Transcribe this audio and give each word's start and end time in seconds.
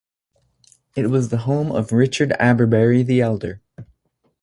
It 0.95 1.11
was 1.11 1.29
the 1.29 1.37
home 1.37 1.71
of 1.71 1.91
Richard 1.91 2.31
Abberbury 2.39 3.03
the 3.03 3.21
Elder. 3.21 3.61